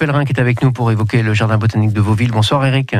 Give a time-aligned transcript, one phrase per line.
[0.00, 2.30] Pellerin qui est avec nous pour évoquer le jardin botanique de Vauville.
[2.30, 2.96] Bonsoir Eric.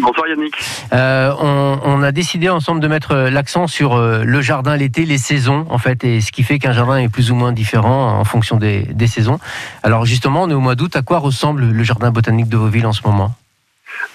[0.00, 0.56] Bonsoir Yannick.
[0.92, 5.64] Euh, on, a décidé ensemble de mettre l'accent sur euh, le jardin l'été, les saisons
[5.70, 8.56] en fait, et ce qui fait qu'un jardin est plus ou moins différent en fonction
[8.56, 9.38] des, saisons.
[9.84, 10.96] Alors justement, on est au mois d'août.
[10.96, 13.32] À quoi ressemble le jardin botanique de Vauville en ce moment?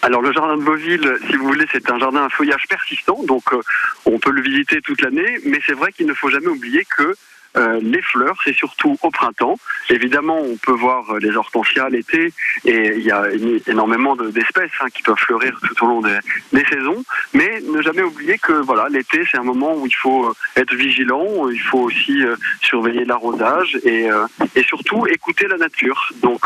[0.02, 3.44] Alors le jardin de Vauville, si vous voulez, c'est un jardin à feuillage persistant, donc
[3.54, 3.62] euh,
[4.06, 7.16] on peut le visiter toute l'année, mais c'est vrai qu'il ne faut jamais oublier que
[7.58, 9.58] euh, les fleurs, c'est surtout au printemps.
[9.90, 12.32] Évidemment, on peut voir euh, les hortensias l'été
[12.66, 13.26] et il y a
[13.68, 17.04] énormément d'espèces hein, qui peuvent fleurir tout au long des, saisons.
[17.34, 20.76] Mais ne jamais oublier que voilà, l'été, c'est un moment où il faut euh, être
[20.76, 22.22] vigilant, il faut aussi
[22.62, 24.10] surveiller l'arrosage et,
[24.56, 26.12] et surtout écouter la nature.
[26.22, 26.42] Donc,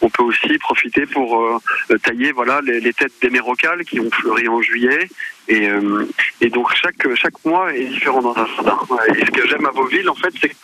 [0.00, 1.60] on peut aussi profiter pour
[2.02, 5.08] tailler voilà les, têtes d'émérocales qui ont fleuri en juillet
[5.48, 5.68] et,
[6.40, 8.78] et donc chaque chaque mois est différent dans un jardin.
[9.08, 10.54] Et ce que j'aime à Beauville, en fait, c'est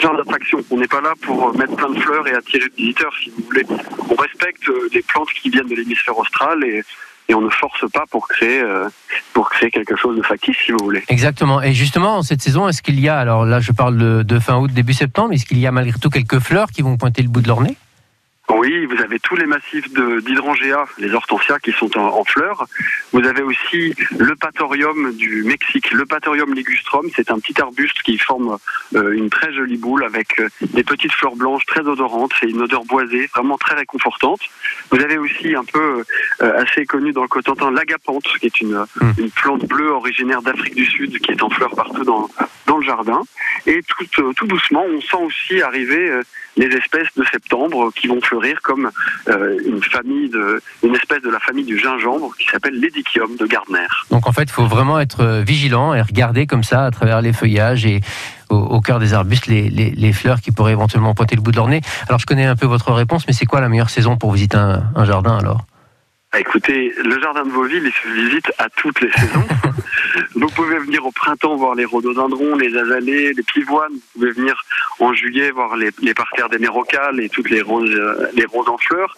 [0.00, 0.58] genre d'attraction.
[0.70, 3.44] On n'est pas là pour mettre plein de fleurs et attirer des visiteurs, si vous
[3.44, 3.64] voulez.
[4.10, 6.82] On respecte euh, les plantes qui viennent de l'hémisphère austral et,
[7.34, 8.90] on ne force pas pour créer, euh,
[9.32, 11.02] pour créer quelque chose de factice, si vous voulez.
[11.08, 11.62] Exactement.
[11.62, 14.58] Et justement, cette saison, est-ce qu'il y a, alors là je parle de, de fin
[14.58, 17.28] août, début septembre, est-ce qu'il y a malgré tout quelques fleurs qui vont pointer le
[17.28, 17.78] bout de leur nez?
[18.58, 22.66] Oui, vous avez tous les massifs d'hydrangea, les hortensias qui sont en, fleurs.
[23.12, 27.08] Vous avez aussi le pathorium du Mexique, le pathorium ligustrum.
[27.14, 28.58] C'est un petit arbuste qui forme
[28.94, 32.32] euh, une très jolie boule avec euh, des petites fleurs blanches très odorantes.
[32.38, 34.40] C'est une odeur boisée, vraiment très réconfortante.
[34.90, 36.04] Vous avez aussi un peu
[36.42, 39.12] euh, assez connu dans le Cotentin l'agapante, qui est une, hmm.
[39.18, 42.28] une plante bleue originaire d'Afrique du Sud qui est en fleurs partout dans,
[42.66, 43.22] dans le jardin.
[43.66, 46.20] Et tout, tout doucement, on sent aussi arriver
[46.56, 48.90] les espèces de septembre qui vont fleurir comme
[49.28, 53.46] euh, une famille de, une espèce de la famille du gingembre qui s'appelle l'édichium de
[53.46, 53.86] Gardner.
[54.10, 57.20] Donc en fait, il faut vraiment être euh, vigilant et regarder comme ça à travers
[57.22, 58.00] les feuillages et
[58.50, 61.68] au, cœur des arbustes les, les, fleurs qui pourraient éventuellement pointer le bout de leur
[61.68, 61.80] nez.
[62.08, 64.58] Alors je connais un peu votre réponse, mais c'est quoi la meilleure saison pour visiter
[64.58, 65.64] un jardin alors?
[66.32, 69.44] Bah, écoutez, le jardin de Vauville, il se visite à toutes les saisons.
[70.54, 73.92] vous pouvez venir au printemps voir les rhododendrons, les azalées, les pivoines.
[73.92, 74.62] Vous pouvez venir
[75.00, 78.68] en juillet voir les, les parterres des mérocales et toutes les roses, euh, les roses
[78.68, 79.16] en fleurs.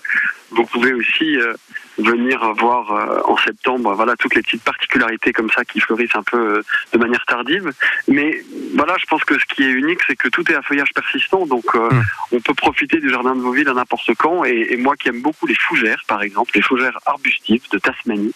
[0.53, 1.55] Vous pouvez aussi euh,
[1.99, 6.23] venir voir euh, en septembre voilà toutes les petites particularités comme ça qui fleurissent un
[6.23, 6.63] peu
[6.93, 7.73] de manière tardive.
[8.07, 8.45] Mais
[8.77, 11.47] voilà, je pense que ce qui est unique, c'est que tout est à feuillage persistant,
[11.47, 12.01] donc hmm.
[12.33, 14.45] on peut profiter du jardin de Vauville à n'importe quand.
[14.45, 18.35] Et, et, moi qui aime beaucoup les fougères, par exemple, les fougères arbustives de Tasmanie,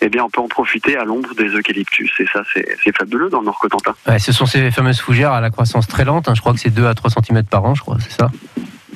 [0.00, 2.12] eh bien on peut en profiter à l'ombre des eucalyptus.
[2.18, 3.94] Et ça, c'est fabuleux dans le Nord-Cotentin.
[4.06, 6.28] Ouais, ce sont ces fameuses fougères à la croissance très lente.
[6.28, 6.34] Hein.
[6.34, 8.30] je crois que c'est 2 à 3 cm par an, je crois, c'est ça?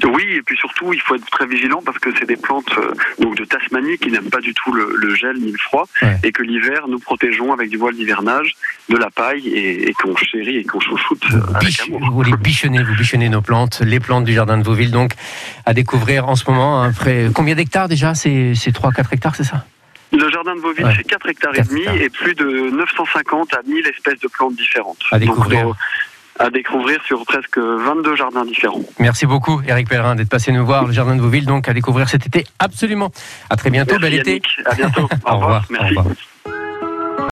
[0.02, 2.92] Oui, et puis surtout, il faut être très vigilant parce que c'est des plantes euh,
[3.20, 5.86] donc de Tasmanie qui n'aiment pas du tout le, gel ni le froid,
[6.22, 8.54] et que l'hiver, nous protégeons avec du voile d'hivernage,
[8.88, 12.00] de la paille, et, qu'on chérit et qu'on chouchoute euh, avec amour.
[12.10, 15.12] Vous les bichonnez, vous bichonnez nos plantes, les plantes du jardin de Vauville, donc
[15.64, 16.82] à découvrir en ce moment.
[16.82, 19.64] Après, combien d'hectares déjà C'est 3-4 hectares, c'est ça?
[20.34, 24.20] Jardin de Vauville, c'est 4 hectares et demi et plus de 950 à 1000 espèces
[24.20, 24.98] de plantes différentes.
[25.10, 25.72] À découvrir
[26.40, 28.82] à découvrir sur presque 22 jardins différents.
[28.98, 32.08] Merci beaucoup, Eric Pellerin, d'être passé nous voir, le jardin de Vauville, donc à découvrir
[32.08, 33.12] cet été absolument.
[33.50, 34.42] À très bientôt, bel été.
[34.66, 35.08] À bientôt.
[35.26, 35.64] Au, revoir.
[35.70, 35.94] Merci.